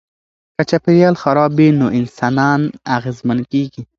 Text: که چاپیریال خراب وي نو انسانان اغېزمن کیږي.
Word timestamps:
که 0.57 0.63
چاپیریال 0.69 1.15
خراب 1.23 1.51
وي 1.57 1.67
نو 1.79 1.87
انسانان 1.99 2.61
اغېزمن 2.95 3.39
کیږي. 3.51 3.81